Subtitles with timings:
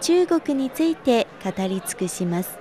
[0.00, 2.58] 中国について語り尽くします。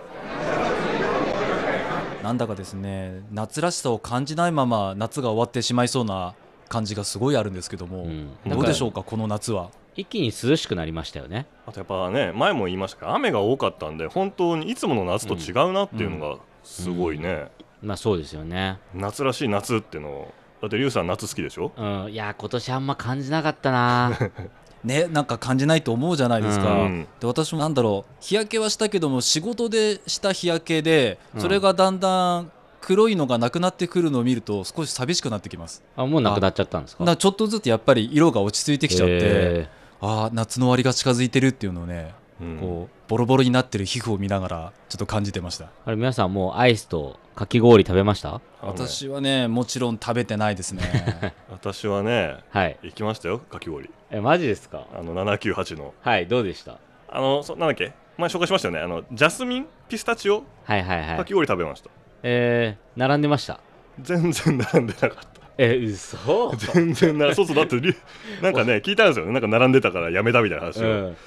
[2.23, 6.35] なんだかですね夏らしさを感じないまま夏が終わってしまいそうな
[6.69, 8.29] 感じがすごいあるんですけども、うん。
[8.47, 9.71] どうでしょうかこの夏は？
[9.95, 11.45] 一気に涼しくなりましたよね。
[11.67, 18.79] あとやっぱね前も言いましたけど雨が多かったんで本当にいつもの夏と違うなっていうのがすごいね、まあそうですよね。
[18.95, 21.73] 夏らしい夏っていうのをだってリュウさん夏好きでしょ？
[21.75, 22.11] うん。
[22.11, 24.17] いや今年あんま感じなかったな
[24.83, 27.07] ねなんか感じないと思うじゃないですか、うん。
[27.19, 31.41] で私もなんだろう日焼けはしたけども仕事でした日焼けでうん。
[31.41, 35.81] それがだんだん黒いのがなくなってくるのを見ると少し寂しくなってきます。
[35.95, 37.15] あもうなくなっちゃったんですか？
[37.15, 39.67] ちょっとずつやっぱり色が落ち着いてきちゃって、へ
[40.01, 42.57] ああ夏の終わりが近づいてるっていうのをね、うん。
[42.57, 45.65] こうボロボロになってる皮膚を見ながらちょっと感じてました。
[45.65, 48.41] ーあれ皆さんもうアイスとかき氷食べました？
[48.61, 51.33] 私はねもちろん食べてないですね。
[51.49, 52.77] 私はねはい。
[52.83, 53.89] 行きましたよかき氷。
[54.11, 54.85] えマジですか？
[54.93, 55.93] あの798の。
[56.01, 56.77] はいどうでした？
[57.09, 57.93] あのそなんだっけ？
[58.17, 58.79] 前紹介しましたよね。
[58.81, 60.43] あのジャスミンピスタチオ？
[60.65, 61.17] はいはいはい。
[61.17, 61.89] かき氷食べました、
[62.21, 63.59] えー、並んでました？
[63.99, 65.41] 全然並んでなかった。
[65.57, 66.51] え嘘？
[66.73, 67.95] 全然なそうそうだってり
[68.41, 69.31] なんかね聞いたんですよね。
[69.33, 71.17] なんか並んでたからやめたみたいな話を、うん。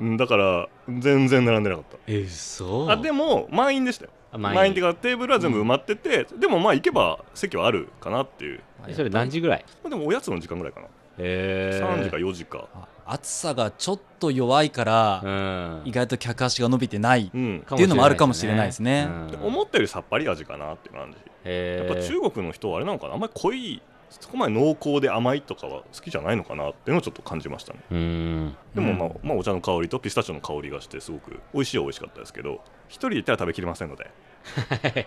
[0.00, 1.98] うんだから全然並んでなかった。
[2.06, 2.90] え嘘？
[2.90, 4.10] あでも満員でしたよ。
[4.10, 8.60] あ満員っていうかテーブルは全部埋まってて、でもまあ行けば席はあるかなっていう。
[8.86, 9.64] えそれ何時ぐらい？
[9.82, 10.86] まあでもおやつの時間ぐらいかな、
[11.18, 12.66] えー、3時か4時か。
[12.74, 15.82] あ暑さがちょっと弱いから、うん。
[15.84, 19.08] 意外と客足が伸びてないうんっていうのもあるかもしれないですね。
[19.10, 19.30] うん。
[19.30, 23.14] で思ったよりさっぱり味かなっていう感じやっぱ中国の人はあれなのかな？
[23.14, 23.82] あんまり濃い
[24.20, 27.80] そこまで濃厚で甘いとかは好きじゃないのかなっていうのをちょっと感じましたね。
[28.74, 34.10] でも、まあうまあ、お茶の香りとピスタチオの香りがしてすごく美味しいは美味しかったですけど一人で行ったら食べきれませんので。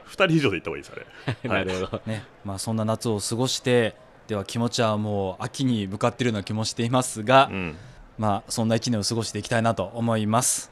[0.06, 2.02] 二人以上で行った方がいいですあれ、 はないるほど。
[2.06, 2.24] ね。
[2.44, 3.96] まあ、そんな夏を過ごして
[4.28, 7.76] では気持ちはもう秋に向かっているような気もしていますが、うん、
[8.18, 10.72] まあ、そんな1年を過ごしていきたいなと思います。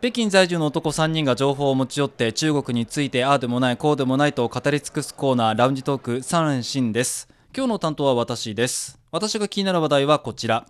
[0.00, 9.00] 北京在住の男3人が情報を持ち寄って中国についてああでもないこうでもないと語り尽くすコーナーラウンジトーク3連新です今日の担当は私です。
[9.10, 10.66] 私が気になる話題はこちら。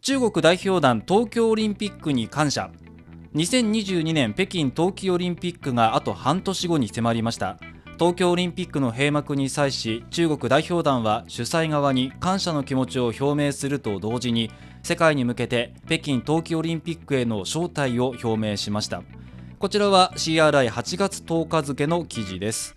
[0.00, 2.70] 中国代表団東京オリンピックに感謝。
[3.34, 7.58] 2022年北京冬季オリンピックがあと半年後に迫りました。
[7.98, 14.50] 東京オリンピックの閉幕に際し中国代表団は主催側に感謝の気持ちを表明すると同時に
[14.82, 19.02] 世界に向けて北京冬季オリンピックへの招待を表明しました。
[19.58, 22.75] こちらは CRI8 月10日付の記事です。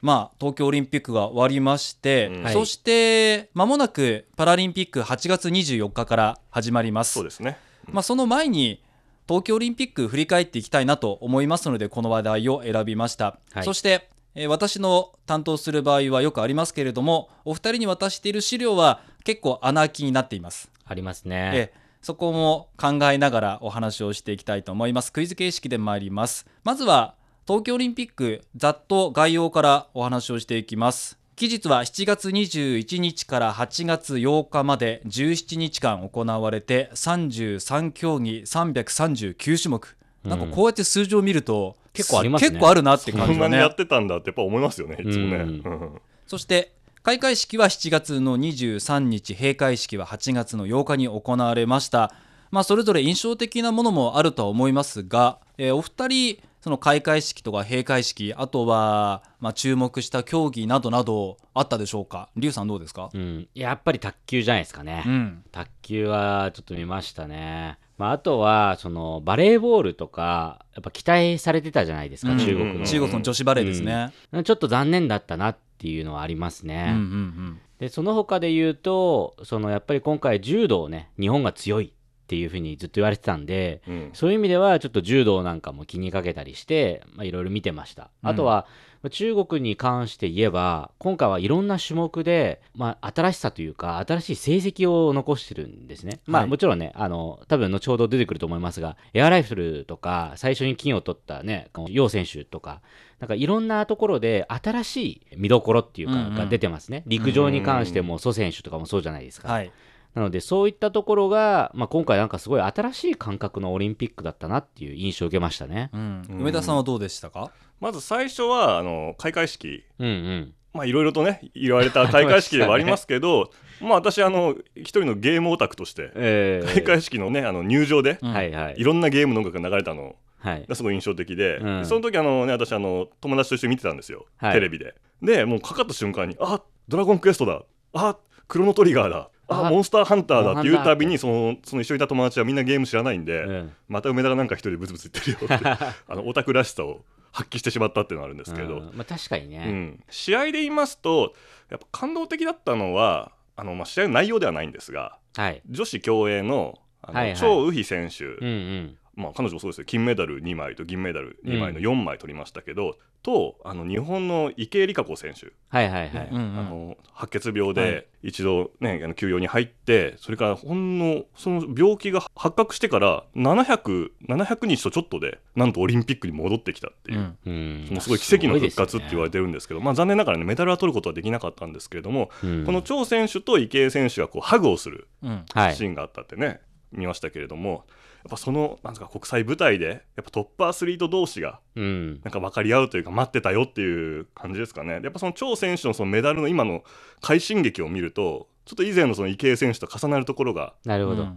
[0.00, 2.42] まあ東京オリンピックが終わりまして、うん。
[2.44, 2.52] はい。
[2.52, 7.14] そして間もなくパラリンピック8月24日から始まります。
[7.14, 7.58] そうですね。
[7.90, 8.82] まあ、その前に
[9.26, 13.64] 東京オリンピック振り返っていきたいなと思いますのでこの話題を選びました、はい。
[13.64, 21.50] そして、えー私の担当する場合はよくありますけれどもお二人に渡している資料は結構穴開きになっています、ありますね。
[21.54, 25.12] えーそこも考えながらお話をしていきたいと思います。
[25.12, 26.46] クイズ形式で参ります。
[26.62, 27.16] まずは
[27.48, 31.18] 東京オリンピックざっと概要からお話をしていきます。
[31.34, 42.50] 期日は7月21日から8月8日まで17日間行われて33競技339種目、なんかこうやって数字を見ると結構ありますね。
[42.50, 43.34] 結構あるなって感じがね。
[43.34, 45.48] こんなにやってたんだってやっぱ思いますよねいつもね、うん。
[45.48, 45.48] う
[45.86, 46.00] ん。
[46.26, 52.12] そして開会式は7月の23日閉会式は8月の8日に行われました、
[52.50, 62.28] まあ、それぞれ印象的なものもあるとは思いますが、えーお二人その開会式とか閉会式あとは、まあ、注目した競技などなどあったでしょうか？
[62.36, 65.44] 劉さんどうですか、うん、やっぱり卓球じゃないですかね、うん。
[65.52, 74.12] 卓球はちょっと見ましたね、まあ、あとはそのバレーボールとかやっぱ期待されてたじゃないですか、うん中国の、中国の女子バレーですね、
[74.44, 77.60] ちょっと残念だったなっていうのはありますうん、ね、うんうん。
[77.78, 81.92] でその他で言うとそのやっぱり今回柔道ね日本が強い
[82.28, 84.10] っていうふうにずっと言われてたんでうん。
[84.12, 88.28] そういう意味ではちょっと柔道なんかも気にかけたりしてまあいろいろ見てました、うん。
[88.28, 88.66] あとは
[89.02, 96.50] まあ中国に関して言えば今回はいろんな種目で、まあ、新しさというか新しい成績を残してるんですね、まあはい。
[96.50, 102.82] もちろんねあの多分後ほど出てくると思いますがエアライフルとか最初に金を取ったねこの楊選手とか
[103.20, 104.96] なんかいろんなところで新し
[105.32, 106.34] い見どころっていうか、うんうん。
[106.34, 107.04] が出てますね。
[107.06, 109.72] 陸上に関しても蘇選手とかもそうじゃないですか、はい
[110.18, 115.90] ななのでそういったところが、まあ、今回なんかすごい新しい感覚のオリンピックだったなっていう印象を受けましたね。
[115.94, 116.22] うん。
[116.28, 116.40] うん。
[116.40, 117.52] 梅田さんはどうでしたか？
[117.80, 119.84] まず最初はあの開会式。
[119.98, 120.54] うんうん。
[120.74, 123.50] まあいろいろとね言われた 開会式ではありますけど
[123.80, 128.32] まあ私あの一人のゲームオタクとしてえ開会式のねあの入場でうん。
[128.32, 128.74] はいはい。
[128.76, 128.84] い。
[128.84, 130.66] ろんなゲームの音楽が流れたのはい。
[130.68, 131.86] がすごい印象的で、うん。
[131.86, 134.52] その時あのね私あの友達と一緒に見てたんですよ、はい。
[134.54, 134.94] テレビで。
[135.22, 137.62] でもうかかった瞬間にあドラゴンクエストだ。
[137.92, 138.16] あ
[138.48, 145.64] クロノトリガーだああモンスターハンターだっていうたびにそのその一緒にいた友達はみんなゲーム知らないんで、うんまた梅田がなんか一人でブツブツ言ってるよって。
[146.06, 149.58] あのオタクらしさを発揮してしまったっていうのがあるんですけど、うんまあ、確かにうね。
[149.64, 150.04] ん。
[150.10, 151.34] 試合で言いますと
[151.70, 155.62] やっぱ感動的だったのはあの、まあ、試合の内容ではないんですがはい。
[155.68, 157.36] 女子競泳のあの、はいはい。
[157.36, 158.98] 張雨霏選手、うんうん。
[159.14, 159.84] まあ、彼女もそうですよ。
[159.84, 166.28] 金メダル2枚と銀メダル2枚の4枚取りましたけど、とあの日本の池江璃花子選手、はいはいはい。
[166.30, 167.74] うんうんあの白血病はい。
[167.74, 177.18] で一度、ねあの休養に入ってそれからほんのその病気が発覚してから700 700日とちょっとでなんとオリンピックに戻ってきたっていう。
[177.18, 177.36] うん。
[177.46, 177.50] う
[177.84, 177.84] ん。
[177.88, 182.64] そのすごい奇跡の復活って言われて、てるんですけどまあ、残念ながらねメダルは取ることはできなかったんですけれども、うん。
[182.64, 185.44] この張選手と池江選手がこうハグをするうん。
[185.52, 185.76] はい。
[185.76, 186.60] シーンがあったってね、
[186.92, 187.84] 見ましたけれども
[188.28, 192.20] ぱそのなんですか国際舞台でやっぱトップアスリート同士がうん。
[192.22, 195.00] なんか分かり合うというか待ってたよっていう感じですかね。
[195.02, 196.84] やっぱその張選手のそのメダルの今の
[197.20, 200.74] 快進撃を見るとちょっと以前のその池江選手と重なるところが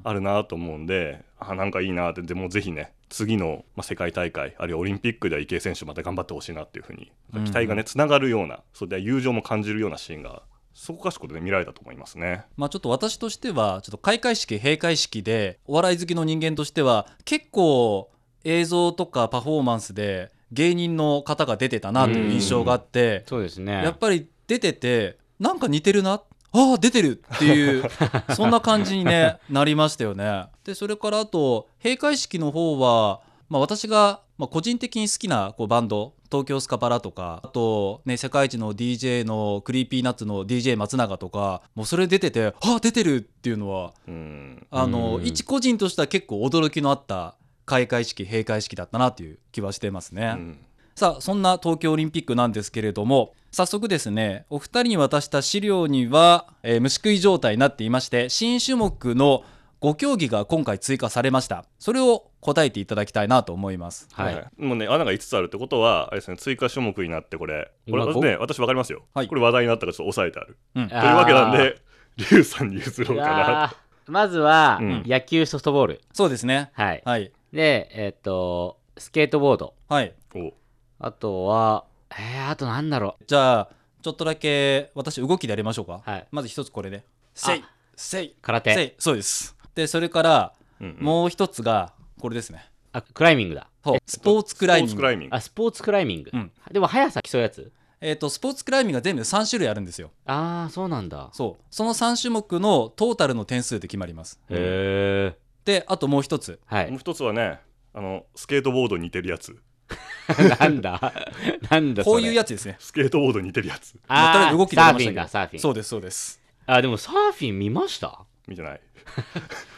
[0.04, 2.22] あるなと思うんであなんかいいなって。
[2.22, 7.46] でもぜひね次の、まあ、世界大会あるいはオリンピックでは池江選手また頑張ってほしいなっていうふうにうん。
[7.46, 10.44] 期待がねつながるようなそれで友情も感じるようなシーンが
[10.82, 12.44] そこかしこで、ね、見られたと思いますね。
[12.58, 18.10] まあ、ちょっと私としてはちょっと開会式閉会式でお笑い好きの人間としては結構
[18.44, 23.74] 映像とかパフォーマンスで芸人の方が出てたなという印象があってそうですね。
[23.74, 26.24] やっぱり出ててなんか似てるなあ
[26.54, 27.84] あ出てるっていう
[28.36, 30.46] そんな感じに、ね、なりましたよね。
[30.64, 33.22] でそれからあと閉会式の方は、
[33.52, 44.66] まあ、私が、まあ、個人的に好きなこうバンド東京スカパラとかあと、ね、世界一の DJ のクリーピーナッツの DJ 松永とかもうそれ出ててああ出てるっていうのはうん。
[44.72, 45.26] あの、うん。
[45.26, 50.36] 一個人としては結構驚きのあった開会式閉会式だったなっていう気はしてますね。
[50.38, 50.58] うん。
[50.96, 59.44] さあそんな東京オリンピックなんですけれども早速ですねお二人に渡した資料には、えー虫食い状態になっていまして新種目の
[59.82, 61.66] 5競技が今回追加されました。
[61.80, 64.10] それを答えていただきたいなと思います。
[64.12, 64.48] はい。
[64.58, 69.28] もうね穴が5つあるってことはあれですね追加種目になってこれこれね私分かりますよ、はい。
[69.28, 70.58] これ話題になったからちょっと抑えてある。
[70.76, 71.82] うんというわけなんで
[72.18, 73.74] リュウさんに譲ろうかな。
[74.08, 75.04] まずは、うん。
[75.06, 76.02] 野球ソフトボール。
[76.12, 76.72] そうですね。
[76.74, 77.02] はい。
[77.06, 77.32] はい。
[77.54, 79.74] で、えっと、スケートボード。
[79.88, 80.14] はい。
[80.36, 80.54] お。
[81.00, 83.70] あとは、えー、あとなんだろじゃあ
[84.02, 86.28] ちょっとだけ私動きでやりましょうか、はい。
[86.32, 87.06] まず一つこれね。
[87.34, 87.64] せい。
[87.96, 88.36] せい。
[88.42, 88.74] 空手。
[88.74, 88.94] せい。
[88.98, 89.56] そうです。
[89.74, 91.06] でそれからうんうん。
[91.06, 92.66] もう一つがこれですね。
[92.94, 93.68] あ、クライミングだ。
[93.84, 94.96] そうスポーツクライミン
[95.30, 95.36] グ。
[95.36, 96.32] あ、スポーツクライミング。
[96.34, 96.52] うん。
[96.72, 97.72] でも速さ競うやつ？
[98.04, 100.12] えー、とスポーツクライミングが全部で3種類あるんですよ。
[100.26, 101.30] ああ、そうなんだ。
[101.34, 101.64] そう。
[101.70, 104.40] その3種目のトータルの点数で決まります。
[104.50, 105.38] へえ。
[105.66, 106.60] であともう一つ。
[106.66, 106.90] はい。
[106.90, 107.60] もう一つはね
[107.94, 109.56] あのスケートボードに似てるやつ。
[110.60, 111.14] なんだ？
[111.70, 112.76] なんだこういうやつですね。
[112.80, 113.96] スケートボードに似てるやつ。
[114.08, 115.60] まああえあーず動きでサーフィンだ、サーフィン。
[115.60, 116.42] そうですそうです。
[116.66, 118.26] あ、でもサーフィン見ました？
[118.48, 118.82] 見てない。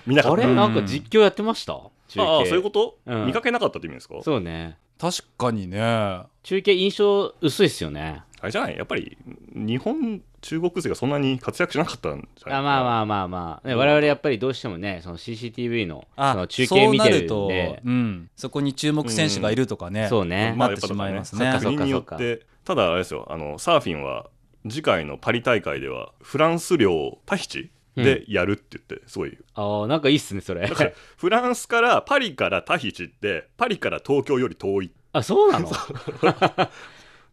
[0.08, 0.44] 見なかあれ？
[0.44, 1.78] ったなんか実況やってました？
[2.14, 2.22] 中継。
[2.26, 3.26] ああそういうこと、うん。
[3.28, 4.16] 見かけなかったって意味ですか？
[4.24, 4.78] そうね。
[5.00, 6.22] 確かにね。
[6.44, 8.24] 中継印象薄いっすよね。
[8.40, 8.78] あれじゃない？
[8.78, 9.18] やっぱり
[9.54, 12.60] 日本中国勢がそんなに活躍しなかったんじゃない？
[12.60, 20.54] あまあまあまあまあ、ね、我々やっぱりどうしてもね、その CCTV のそあの中継見てるんそうなるでと、、うん、そこに注目選手がいるとかね、そうね。
[20.58, 21.46] まあなってしまいますね。
[21.46, 24.30] やっぱそっか国によってただあれですよあのサーフィンは
[24.70, 30.68] 次回のパリ大会ではフランス領タヒチでやるって言ってすごい、ああ、なんかいいっすね、それ。
[30.68, 30.76] だ。
[30.76, 34.92] から フランスからパリからタヒチってパリから東京より遠い。
[35.12, 35.70] あ、そうなの？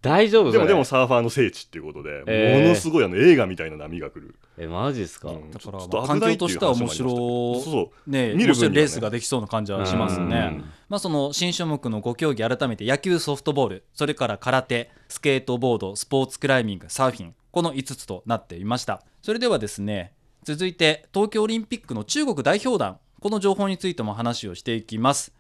[0.02, 2.62] 大丈夫でもでもサーファーの聖地っていうことで、えー。
[2.62, 5.50] ものすごいあの映画みたいな波が来る、え、マジですか、うん。
[5.50, 8.10] だからちょっとまあ環境としては面危ないっていう話もありましたけど白そうそう。
[8.10, 8.48] ね見る分にはね。
[8.48, 10.64] 面白いレースができそうな感じはしますうねん。
[10.88, 19.02] まあその新種目の5競技改めて野球ソフトボールそれから空手スケートボードスポーツクライミングサーフィンこの5つとなっていました。
[19.20, 20.14] それではですね
[20.44, 22.99] 続いて東京オリンピックの中国代表団。
[23.20, 25.32] この情報についても話をしていきます。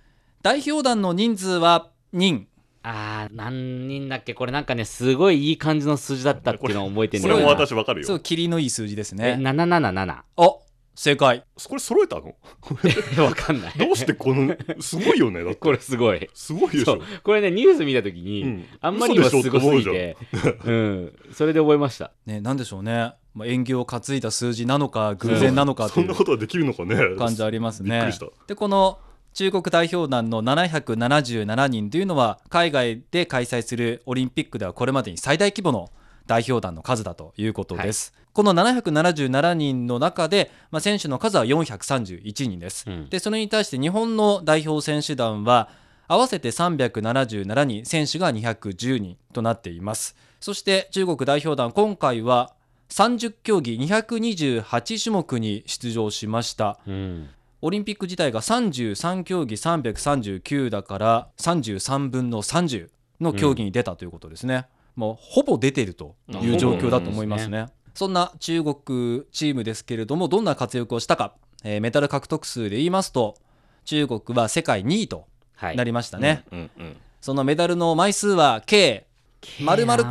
[0.42, 2.46] 代表団の人数は人。
[2.82, 4.34] あー、何人だっけ？
[4.34, 7.46] これなんかね、すごいいい感じの数字だったっていうのを覚えてるんそれも。
[7.48, 8.06] 私わかるよ。
[8.06, 10.22] すごいキリのいい数字ですえ、ね777。
[10.36, 10.62] お
[10.94, 11.44] 正解。
[11.66, 12.34] これ揃えたの？
[13.24, 13.72] わかんない。
[13.78, 15.56] どうしてこのすごいよねだって。
[15.56, 16.28] これすごい。
[16.34, 16.84] すごいでしょ。
[16.84, 17.02] そう。
[17.22, 18.64] これね、ニュース見たときに、うん。
[18.80, 20.16] あんまりにもすごすぎ嘘て、
[20.64, 22.12] うん、それで覚えました。
[22.26, 28.10] ねなんでしょうねまあ、縁起を担いだ数字なのか偶然なのかとそいうんなことはできるのかね感じありますね。
[28.46, 28.98] でこの
[29.32, 35.90] 中国代表団の777人というのは海外で開催するオリンピックではこれまでに最大規模の
[36.26, 38.12] 代表団の数だということです。
[38.32, 42.84] この777人の中で、まあ、選手の数は431人です。
[42.88, 45.68] うんでそれに対して日本の代表選手団は
[46.10, 52.52] 合わせて377人選手が210人となっていますそして中国代表団今回は
[52.90, 56.78] 30競技228種目に出場しました。
[56.86, 57.28] うん。
[57.62, 62.88] オリンピック自体が33競技339だから33分の30
[63.20, 64.66] の競技に出たということですね、
[64.96, 67.66] もうほぼ出ているという状況だと思いますね。
[67.94, 73.36] そんな中国チームですけれどもどんな活躍をしたか、えーメダル獲得数で言いますと
[73.84, 75.76] 中国は世界2位とはい。
[75.76, 79.06] なりましたね、うんうんそのメダルの枚数は計
[79.62, 80.02] 丸々。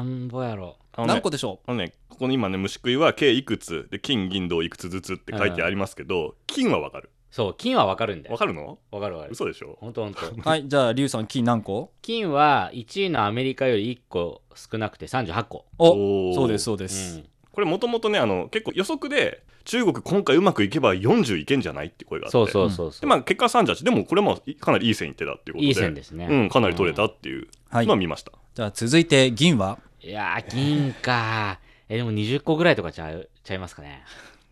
[0.96, 7.10] 何個でしょあのねここに今ね虫食いは計いくつで金銀銅いくつずつって書いてありますけど、金はわかる。
[7.32, 8.78] そう金はわかるんだよわかるの？
[8.92, 9.32] わかるわかる。
[9.32, 9.78] 嘘でしょ？
[9.80, 11.94] ほんとほんとうはいじゃあリュウさん金何個？
[12.02, 15.66] 金は1位のアメリカより1個少なくて38個。
[15.78, 16.36] おおー。
[16.36, 17.26] そうですそうでうす、ん。
[17.54, 22.34] これもともとねあの結構予測で中国今回うまくいけば40いけんじゃないって声があって。
[22.34, 23.00] そうそうそうそう。
[23.00, 25.68] でまあ結果は38でもこれもかなりいい線いってたっていうことで。
[25.68, 26.28] いい線ですね。
[26.30, 27.48] うん、かなり取れたっていう。
[27.70, 27.86] はい。
[27.86, 29.80] のは見ました、じゃあ続いて銀は？
[30.02, 31.60] いやー銀か
[31.90, 33.30] えでも20個ぐらいとかちゃう？
[33.44, 34.04] ちゃいますかね。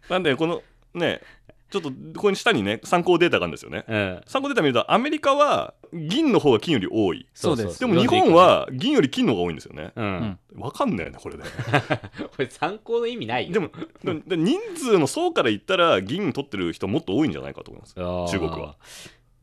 [0.09, 0.61] なんでこの
[0.93, 1.21] ね
[1.69, 3.83] ちょっとここに下にね参考データがあるんですよね。
[3.87, 4.21] うん。
[4.25, 7.27] 参考データ見るとアメリカは銀の方が金より多い。
[7.33, 7.79] そうです。
[7.79, 9.91] でも日本は銀より金の方が多いんですよね。
[9.95, 10.07] うん、う
[10.59, 11.43] んわかんないよねこれで。
[12.25, 13.53] これ参考の意味ないよ。
[13.53, 13.69] でも
[14.03, 17.95] でもで人数の層から言ったら銀取ってる人もっと多いんじゃないかと思います。
[17.95, 18.75] 中国は。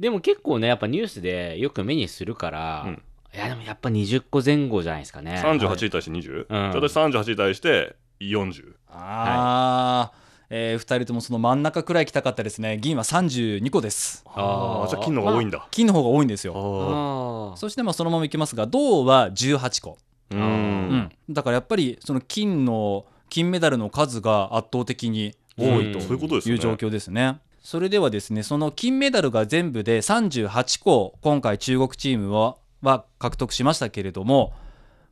[0.01, 3.03] でも結構ねやっぱニュースでよく目にするから、うん
[3.35, 5.41] いやでもやっぱ20個前後じゃないですかね。
[5.45, 6.13] 38に対して 20?
[6.13, 6.47] うん。
[6.49, 10.17] じゃあ私38に対して40あー、
[10.51, 12.79] えー、2人ともその真ん中くらい来たかったですね。
[12.81, 14.25] 銀は32個です。
[14.27, 16.55] あーじゃあ金の方が多いんだ、金の方が多いんですよ。
[16.57, 20.45] ああそしてまあそのままいきますが銅は18個、ーううん。
[20.97, 27.39] ん、だからやっぱりその金の金メダルの数が圧倒的に多いという状況ですね。
[27.63, 34.53] それではですねその金メダルが全部で38個今回中国チームはは獲得しましたけれども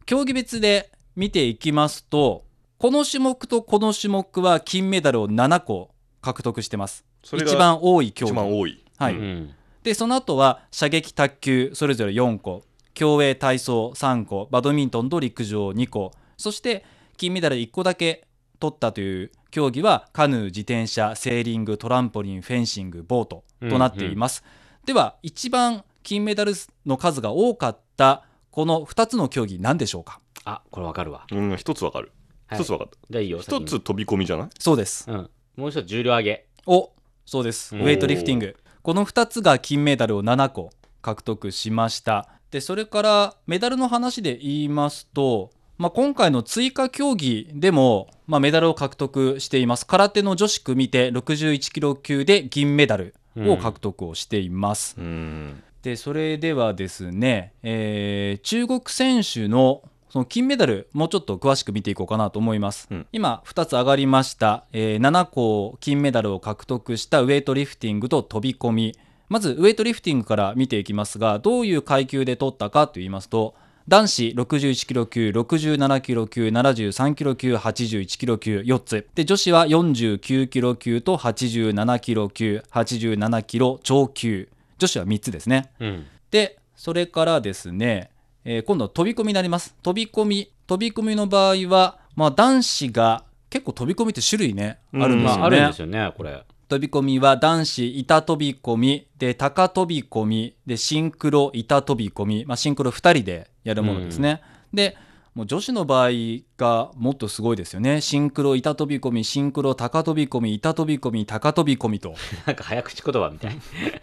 [0.07, 2.45] 競技別で見ていきますと
[2.79, 7.05] この種目とこの種目は金メダルを7個獲得してます。
[7.23, 8.33] 一番多い競技。
[8.33, 8.85] 一番多い。
[8.97, 9.14] はい。
[9.14, 9.55] ーうん。
[9.85, 12.62] でその後は射撃卓球それぞれ4個。
[12.95, 14.49] 競泳体操3個。
[14.50, 16.12] バドミントンと陸上2個。
[16.37, 16.85] そして
[17.17, 18.26] 金メダル1個だけ
[18.59, 24.45] 取ったという競技はカヌー自転車セーリングトランポリンフェンシングボートとなっています、
[24.87, 26.52] では一番金メダル
[26.87, 30.21] の数が多かったこの2つの競技何でしょうか？
[30.44, 31.26] あこれわかるわ。
[31.30, 32.12] うん一つわかる。
[32.47, 32.59] はい。
[32.59, 32.99] 一つわかった。
[33.11, 33.66] じゃあいいよ一先に。
[33.66, 34.49] つ飛び込みじゃない？
[34.59, 35.11] そうです。
[35.11, 35.30] うん。
[35.56, 36.47] もう一つ重量上げ。
[36.66, 36.90] お
[37.25, 37.76] そうです。
[37.76, 38.56] ウェイトリフティング。
[38.82, 42.28] この2つが金メダルを7個獲得しました。
[42.50, 49.87] でそれからメダルの話で言いますと、まあ、今回の追加競技でも、まあ、メダルを獲得しています。
[49.87, 63.07] 空手の女子組手61キロ級で銀メダルを獲得をしています、うんでそれではですね、えー中国選手のその金メダルもうちょっと詳しく見ていこうかなと思います、うん。
[63.12, 68.97] 今2つ上がりました、えー7個金メダルを獲得したウェイトリフティングと飛び込み。
[69.29, 73.55] まずウェイトリフティングから見ていきますがどういう階級で取ったかと言いますと
[73.89, 79.09] 男子61キロ級67キロ級73キロ級81キロ級4つ。
[79.15, 84.49] で女子は49キロ級と87キロ級87キロ超級
[84.83, 85.71] 女子は3つですね。
[85.81, 86.07] うん。
[86.31, 88.11] でそれからですね、
[88.45, 89.75] えー今度は飛び込みになります。
[89.83, 96.45] 飛び込み飛び込みの場合は、まあ、男子が結構飛び込みって種類ねうんあるんですよね、まああるんですよねこれ。
[96.69, 104.41] 飛び込みは男子板飛び込みで高飛び込みでシンクロ板飛び込み、まあ、シンクロ2人でやるものですね、
[104.73, 104.97] で
[105.35, 106.11] もう女子の場合
[106.59, 108.03] がもっとすごいですよね。
[108.03, 112.15] シンクロ板飛び込みシンクロ高飛び込み板飛び込み高飛び込みと。
[112.47, 113.59] なんか早口言葉みたい。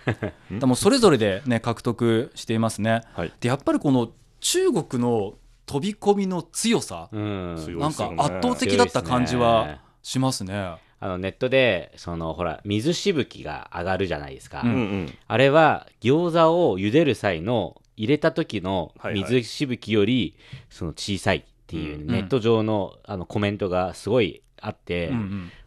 [0.60, 3.04] でもそれぞれでね獲得していますね。
[3.14, 3.34] はい。
[3.40, 4.10] でやっぱりこの
[4.40, 5.36] 中国の
[5.68, 7.56] 飛び込みの強さ、うん。
[7.78, 10.78] なんか圧倒的だった感じはしますね。
[11.02, 15.18] あのネットでそのほら水しぶきが上がるじゃないですか、ううんうん。
[15.28, 20.34] あれは餃子を茹でる際の入れた時の水しぶきより
[20.70, 22.08] その小さいっていううん。
[22.08, 25.12] ネット上のあのコメントがすごいあって、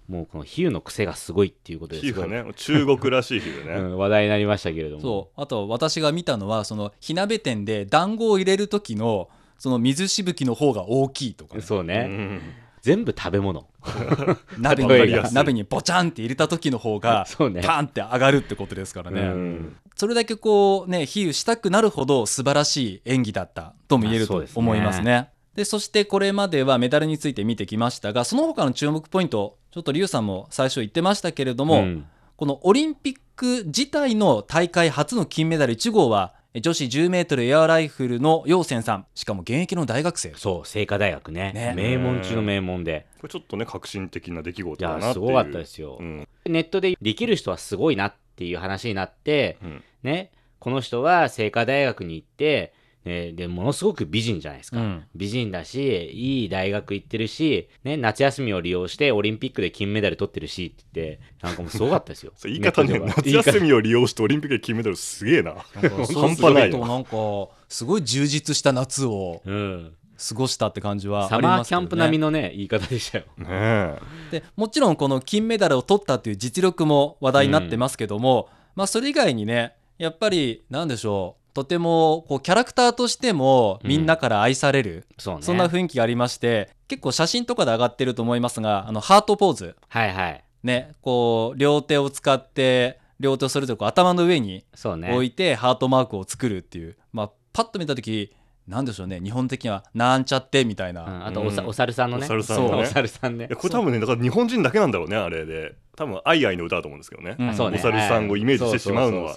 [0.08, 5.02] もうこの比喩の癖がすごいっていうことですごい、皮膚がね中国らしい皮膚ね、うん、話題になりましたけれども。
[5.02, 5.40] そう。
[5.40, 12.40] あと私が見たのはその火鍋店で団子を入れる時のその水しぶきの方が大きいとかね、そうね、うん。
[12.80, 13.68] 全部食べ物。
[14.58, 17.60] 鍋に鍋にボチャンって入れた時の方が そうね。
[17.62, 25.28] パンって上がるってことですからね、うんそれだけこうね比喩したくなるほど素晴らしい演技だったとも言えると思いますね。
[25.54, 32.06] でそしてこれまではメダルについて見てきましたがその他の注目ポイントちょっとリュウさんも最初言ってましたけれども、うん。
[32.34, 39.06] このオリンピック自体の大会初の金メダル1号は女子 10m エアライフルの楊泉さん。
[39.14, 40.34] しかも現役の大学生。
[40.36, 41.52] そう清華大学ね。
[41.54, 41.74] ね。
[41.76, 43.06] 名門中の名門で。
[43.20, 45.06] これちょっとね革新的な出来い事だなっていう。
[45.06, 46.28] やすごかったですよ、うん。
[46.46, 49.84] ネットでできる人はすごいなっていう話になって、うん。
[50.02, 52.72] ねこの人は清華大学に行って、
[53.04, 55.04] ね、でものすごく美人じゃないですか、うん。
[55.14, 62.32] 美人だしいい大学行ってるし、ね、夏休みを利用してオリンピックで金メダル取ってるしって言ってなんかもうすごかったですよ。
[62.44, 65.54] 言い方ね夏休みを利用してオリンピックで金メダルすげえな。
[65.54, 72.02] 半端ないとなんかすごい充実した夏をうん、過ごしたって感じはあサりマーキャンプますけどね。
[72.02, 73.24] 並みのね言い方でしたよ。
[73.38, 74.00] ねえ。
[74.30, 85.42] でもちろんこの金メダルを取ったっていう実力も話題になってますけども、まあそれ以外にねやっぱりなんでしょうとてもこうキャラクターとしてもみんなから愛される、そうね。
[85.42, 89.76] そんな雰囲気がありまして結構写真とかで上がってると思いますがあのハートポーズ。
[89.88, 90.44] はいはい。
[90.62, 95.12] ねこう両手を使って両手をそれぞれこう頭の上にそうね。
[95.12, 98.34] 置いてハートマークを作るっていう、まあパッと見た時
[98.68, 101.68] なんでしょうね日本的にはなんちゃってみたいな、うん、あとおさ、うん。
[101.68, 102.24] お猿さんのね。
[102.24, 102.70] お猿さんのね。
[102.70, 103.48] そうお猿さんね。
[103.48, 105.74] これ多分ねだから日本人だけなんだろうねあれで。
[105.96, 107.48] 多分「アイアイ」の歌だと思うんですけどね、うん。
[107.50, 107.78] あそうね。
[107.78, 109.34] お猿さんをイメージしてしまうのは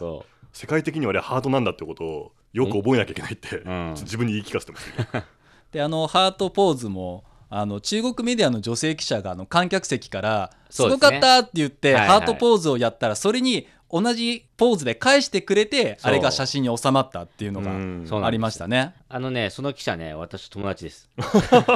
[0.53, 3.94] 世界的にはあれハートなんだってことをよく覚えなきゃいけないって、ん。
[3.96, 4.89] 自分に言い聞かせてます、
[5.74, 12.10] であのハートポーズもあの中国メディアの女性記者があの観客席から「すごかった!」って言って、はいはい。
[12.10, 18.96] ハートポーズをやったらそれに同じポーズで返してくれてあれが写真に収まったっていうのがありましたね。
[19.10, 21.10] あのねその記者ね私友達です。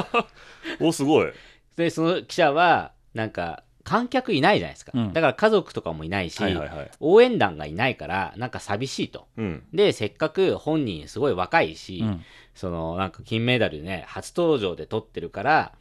[0.80, 1.32] おすごい。
[1.76, 5.12] でその記者はなんか観客いないじゃないですか、うん。
[5.12, 6.90] だから家族とかもいないし、はいはいはい。
[7.00, 9.26] 応援団がいないからなんか寂しいと。
[9.36, 9.64] うん。
[9.72, 12.24] でせっかく本人すごい若いし、うん。
[12.54, 15.72] そのなんか金メダルね初登場で取ってるから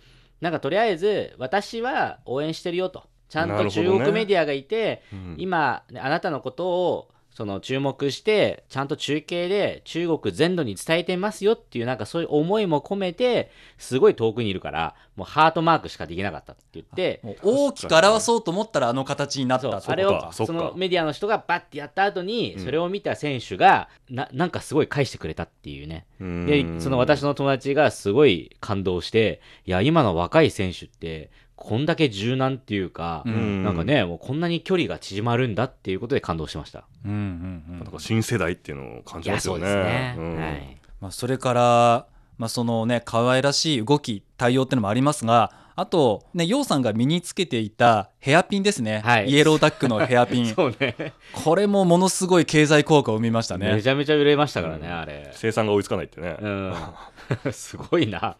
[0.41, 5.35] なんかとりあえず私は応援してるよとちゃんと中国メディアがいて、うん。
[5.37, 22.63] 今ねあなたのことをその注目してちゃんと中継で中国全土に伝えてますよっていうなんかそういう思いも込めてすごい遠くにいるからもうハートマークしかできなかったって言って大きく表そうと思ったらあの形になったあれをそのメディアの人がバッてやった後にうん。
[22.65, 26.07] それを見た選手がななんかすごい返してくれたっていうね。
[26.19, 26.45] うん。
[26.45, 33.63] でその私の友達がすごい感動していや今の若い選手ってこんだけ柔軟っていうか、うん。
[33.63, 36.85] なんかねもうこんなに距離が縮まるんだっていうことで感動しました。
[37.05, 37.79] うんうんうん。
[37.79, 40.15] なんか新世代っていうのを感いやそうじますよね。
[40.15, 40.35] ですね、うん。
[40.37, 40.77] はい。
[41.01, 42.05] まあ、それから、
[42.37, 49.29] まあ、そのね可愛らしい動き対応ってのもありますがあとね楊さんが身につけていたヘアピンですね、はい。
[49.29, 50.47] イエローダックのヘアピン。
[50.53, 51.13] そうね。
[51.31, 53.73] これもものすごい経済効果を生みましたね。
[53.73, 55.29] めちゃめちゃ売れましたからね、あれ。
[55.31, 56.73] 生産が追いつかないってね、うん。
[57.53, 58.35] すごいな。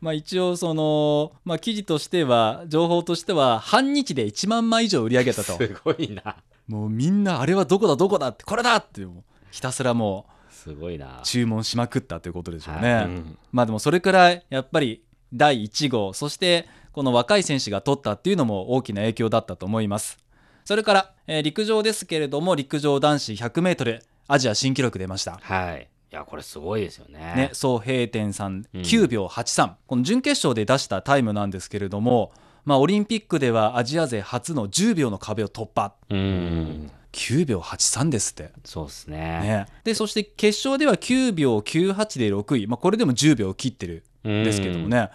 [0.00, 5.56] まあ、一応その、まあ、記事としては情報としては半日で1万枚以上売り上げたと。
[5.56, 6.36] すごいな。
[6.66, 11.20] もうみんなあれはどこだどこだってこれだってもうひたすらもすごいな。
[11.20, 13.38] う注文しまくったということでしょうね、はうん。
[13.52, 20.18] まあでもそれくらいやっぱり第1号そしてこの若い選手が取ったっていうのも大きな影響だったと思います。
[20.64, 25.38] それから、えー陸上ですけれども陸上男子 100m アジア新記録出ました。
[25.42, 25.88] はい。
[26.12, 27.18] いやこれすごいですよね。
[27.34, 28.80] ね、総平天さんうん。
[28.82, 32.32] 9秒83、この準決勝で出したタイムなんですけれども、
[32.66, 35.94] まあ、オリンピックではアジア勢初の10秒の壁を突破。
[36.10, 36.90] うん。
[37.12, 39.18] 9秒83ですって、そうですね。
[39.18, 45.10] ね、でそして決勝では9秒98で6位、まあ、これでも10秒を切ってるんですけどもね、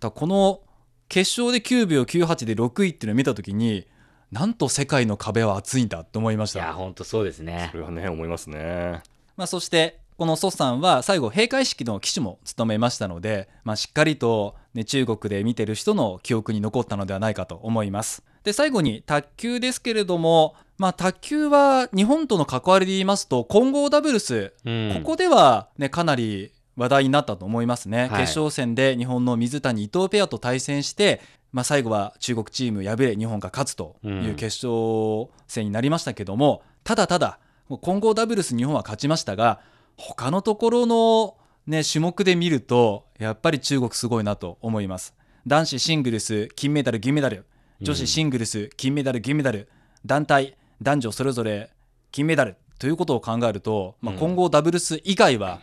[0.00, 0.60] だこの
[1.08, 3.86] 決勝で9秒98で6位っていうのを見た時に
[4.32, 7.68] なんと世界の壁は厚いんだと思いましいやた、ほんとそうですね。
[7.72, 9.02] それはね思いますね。
[9.36, 18.22] まあ、そしてこのソさんは最後閉会式の旗手も務めましたので、まあ、しっかりと、ね、中国で見てる人の記憶に残ったのではないかと思います。
[18.44, 25.00] で最後に卓球ですけれども、まあ、卓球は日本との関わりで言いますと混合ダブルス、うん。
[25.02, 28.08] ここでは、ね、かなり話題になったと思いますね、はい。
[28.10, 31.20] 決勝戦で日本の水谷伊藤ペアと対戦して、
[31.52, 39.60] まあ、最後は中国チーム敗れ日本が勝つという決勝戦になりましたけども、ただただ混合ダブルス日本は勝ちましたが
[39.96, 45.14] 他のところの、ね、種目で見るとやっぱり中国すごいなと思います。
[45.46, 47.44] 男子シングルス金メダル銀メダル
[47.80, 49.68] 女子シングルス金メダル銀メダル
[50.04, 51.70] 団体男女それぞれ
[52.12, 54.20] 金メダルということを考えると、まあ、うん。
[54.20, 55.60] 混合ダブルス以外は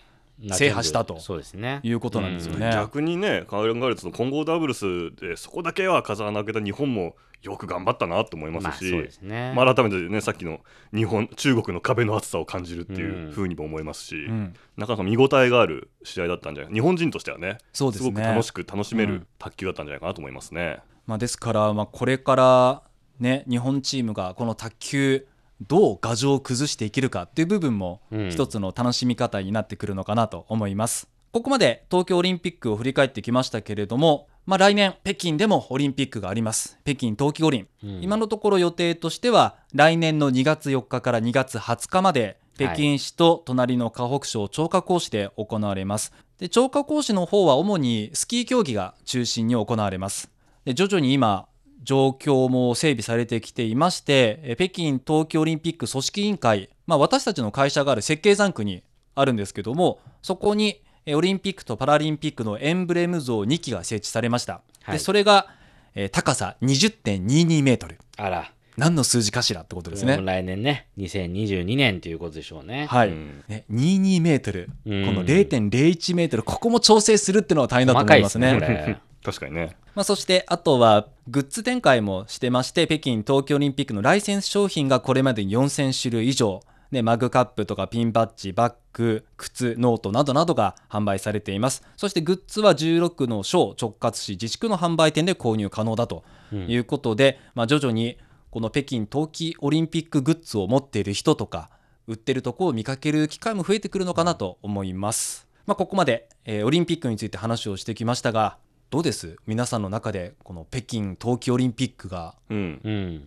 [0.52, 1.19] 制覇したと。
[1.19, 1.80] そうですね。
[1.84, 2.69] いうことなんですよね。
[2.71, 9.54] 逆にね考えるの混合ダブルスでそこだけは風穴開けた日本もよく頑張ったなと思いまあますし、そうですね。
[9.56, 10.60] まあ、改めてねさっきの
[10.93, 13.32] 日本中国の壁の厚さを感じるっていううん。
[13.32, 14.54] ふうにも思いますし、うん。
[14.76, 18.12] なかなか見応えがある試合だったんじゃない日本人としてはねそうですね。
[18.12, 19.28] ごく楽しく楽しめるうん。
[19.39, 20.80] 卓球だったんじゃないかなと思いますね。
[21.06, 22.84] まあ、ですから、まあ、これから、
[23.19, 25.28] ね、日本チームがこの卓球
[25.62, 28.30] どう牙城を崩していけるかっていう部分もうん。
[28.30, 31.08] 一つの楽しみ方になってくるのかなと思います。
[31.32, 36.80] ここまで東京オリンピックを振り返ってきましたけれども、まあ、来年北京でもオリンピックがあります。
[36.86, 38.02] 北京冬季五輪、うん。
[38.02, 46.12] 今のところ予定としては来年の2月4日から2月20日まで北京市と隣の河北省張家口市で行われます。
[46.39, 50.32] で張家口市の方は主にスキー競技が中心に行われます。
[50.65, 51.48] で徐々に今
[51.88, 58.84] 状況も整備されてきていましてえ北京冬季オリンピック組織委員会、まあ、私たちの会社がある設計山区に
[59.15, 64.91] あるんですけどもそこにえオリンピックとパラリンピックのエンブレム像2基が設置されました、はい。
[64.93, 65.47] でそれが、
[65.95, 67.97] えー高さ20.22メートル。
[68.17, 68.52] あら。
[68.76, 70.19] 何の数字かしらってことですね。
[70.21, 70.88] 来年ね。
[71.00, 72.86] 2022年ということでしょうね。
[72.88, 73.43] はい、うん。
[73.47, 75.06] ね、22メートル、うん。
[75.06, 78.54] この0.01メートル、ここも調整するっていうのは大変だと思いますね。
[78.54, 78.97] ねこれ。
[79.23, 79.76] 確かにね。
[79.95, 86.62] まあ、そしてあとはグッズ展開もしてまして北京冬季オリンピックのライセンス商品がこれまでに4000種類以上。
[86.90, 91.84] でマグカップとかピンバッジバッグ靴ノートなどなどが販売されています。
[91.98, 96.24] そしてグッズは16の省直轄市自治区の販売店で購入可能だと。
[96.54, 98.18] いうことで、まあ、徐々に
[98.50, 101.70] この北京冬季オリンピックグッズを持っている人とか
[102.08, 105.46] 売ってるとこを見かける機会も増えてくるのかなと思います。
[105.66, 108.58] まあ、ここまで、えーオリンピックについて話をしてきましたが
[108.89, 109.36] どうです？
[109.45, 112.36] 皆さんの中でこの北京冬季オリンピックが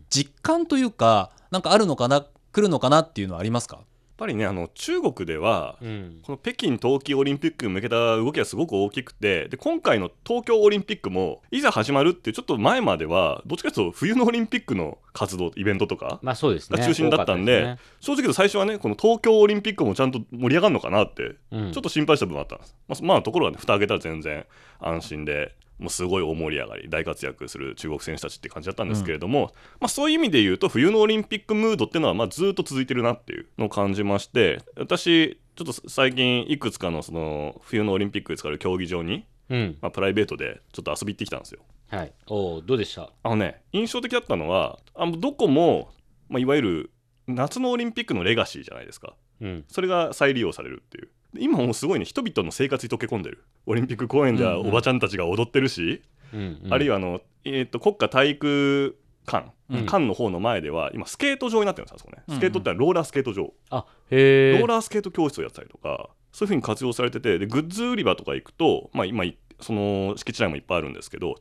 [0.08, 3.80] 実感というかなんかあるのかな来るのかなっていうのはありますか？
[4.20, 6.20] ぱりねあの中国ではうん。
[6.22, 16.78] この北京冬季オリンピックに向けた動きがすごく大きくてで今回の東京オリンピックもいざ始まるってちょっと前まではどっちかというと冬のオリンピックの活動イベントとかまあそうですね。
[16.78, 21.72] が中心だったんで多か正直言うと最初はねこの東京オリンピックもちゃんと盛り上がるのかなってうん。
[21.72, 24.44] ちょっと心配した部分があったんです、まあ、まあところがね蓋開けたら全然
[24.80, 39.78] 安心でもうすごい大盛り上がり大活躍する中国選手たちって感じだったんですけれども、まあ、そういう意味で言うと冬のオリンピックムードっていうのはまあずっと続いてるなっていうのを感じまして私ちょっと最近いくつかのその冬のオリンピックで使われる競技場に、うん。
[39.80, 41.60] まあ、プライベートでちょっと遊び行ってきたんですよ。
[41.88, 42.12] はい。
[42.28, 43.10] おおどうでした？
[43.22, 45.90] あのね印象的だったのはあのどこも、
[46.28, 46.90] まあ、いわゆる
[47.26, 49.14] 夏のオリンピックのレガシーじゃないですか。
[49.40, 49.64] うん。
[49.68, 51.04] それが再利用されるっていう。
[51.04, 53.44] で今もうすごいね人々の生活に溶け込んでる。
[53.66, 56.74] オリンピック公園ではおばちゃんたちが踊ってるし、うんうん。
[56.74, 59.86] あるいはあの、えー、と国家体育館、うん。
[59.86, 62.22] 館の方の前では今スケート場になってるんですよあそこね。
[62.26, 62.38] うんうん。
[62.38, 71.36] スケートってローラースケート場、あへえローラースケート教室をやってたりとかそういうふうに活用されててでグッズ売り場とか行くと、まあ、今いその敷地内もいっぱいあるんですけど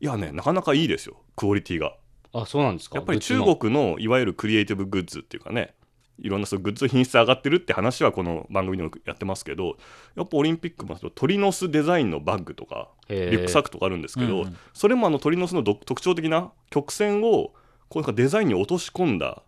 [0.00, 1.94] いやねなかなかいいですよクオリティが。
[2.32, 2.96] あそうなんですか？
[2.96, 5.74] やっぱり中国のいわゆるクリエイティブグッズっていうかね
[6.20, 9.76] いろんなそういうグッズの品質上がってるって話はこの番組でもやってますけど
[10.16, 14.56] やっぱオリンピックも鳥の巣デザインのバッグとかリュックサックとかあるんですけど、うんうん。
[14.72, 17.52] それもあの鳥の巣の独特徴的な曲線を
[17.88, 19.42] こうなんかデザインに落とし込んだ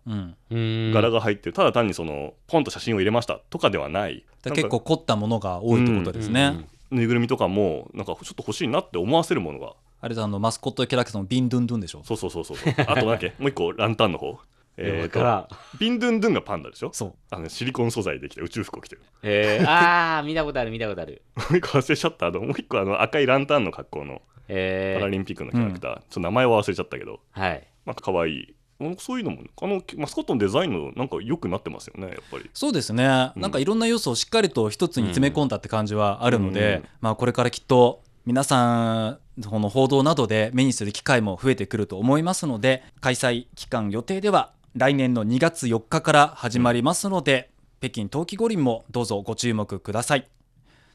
[0.49, 4.25] 柄が入ってる、ただ単にそのポンと写真を入れましたとかではない。
[4.43, 6.43] 結構凝ったものが多いってことですね。
[6.43, 6.97] うんうん。
[6.97, 9.73] ぬいぐるみとかもなんかちょっと欲しいなって思わせるものが。
[10.01, 12.01] あれあのマスコットキャラクターのビンドゥンドゥンでしょ。
[12.03, 12.57] そうそうそうそう。
[12.57, 13.33] そうあとだっけ。
[13.39, 14.37] もう一個ランタンの方
[14.77, 15.49] えーから。
[15.79, 16.89] ビンドゥンドゥンがパンダでしょ？
[16.93, 17.13] そう。
[17.31, 19.01] あのシリコン素材できて宇宙服を着てる。
[19.23, 21.21] へえ あー見たことある見たことある。
[21.37, 22.51] もう一個忘れちゃったあのもう？
[22.51, 27.19] 一個あの赤いランタンの格好のパラリンピックのキャラクター、ちょっと名前は忘れちゃったけど。
[27.31, 27.67] はい。
[27.85, 28.55] なんか可愛い。
[28.79, 32.49] うんそういうのもあのマスコットのデザインのなんか良くなってますよねやっぱり。
[32.53, 50.27] そうですね、なんかいろんな要素をしっかりと一つに詰め込んだって感じはあるので、うんまあ、これからきっと皆さんこの報道などで目にする機会も増えてくると思いますので開催期間予定では来年の2月4日から始まりますので、北京冬季五輪もどうぞご注目ください。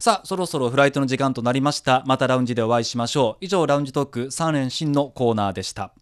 [0.01, 2.03] さあそろそろフライトの時間となりました。
[2.05, 3.45] またラウンジでお会いしましょう。
[3.45, 5.93] 以上ラウンジトーク3連新のコーナーでした。